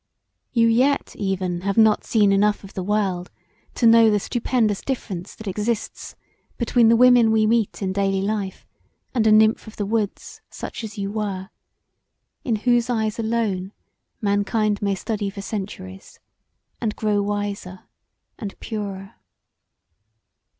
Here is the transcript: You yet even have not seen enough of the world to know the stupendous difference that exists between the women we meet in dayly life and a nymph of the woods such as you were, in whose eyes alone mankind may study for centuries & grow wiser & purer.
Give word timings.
You 0.51 0.67
yet 0.67 1.15
even 1.15 1.61
have 1.61 1.77
not 1.77 2.03
seen 2.03 2.31
enough 2.31 2.63
of 2.63 2.73
the 2.73 2.81
world 2.81 3.29
to 3.75 3.85
know 3.85 4.09
the 4.09 4.19
stupendous 4.19 4.81
difference 4.81 5.35
that 5.35 5.45
exists 5.47 6.15
between 6.57 6.89
the 6.89 6.95
women 6.95 7.29
we 7.29 7.45
meet 7.45 7.83
in 7.83 7.93
dayly 7.93 8.23
life 8.23 8.65
and 9.13 9.27
a 9.27 9.31
nymph 9.31 9.67
of 9.67 9.75
the 9.75 9.85
woods 9.85 10.41
such 10.49 10.83
as 10.83 10.97
you 10.97 11.11
were, 11.11 11.51
in 12.43 12.55
whose 12.55 12.89
eyes 12.89 13.19
alone 13.19 13.73
mankind 14.21 14.81
may 14.81 14.95
study 14.95 15.29
for 15.29 15.43
centuries 15.43 16.19
& 16.57 16.95
grow 16.95 17.21
wiser 17.21 17.81
& 18.29 18.59
purer. 18.59 19.17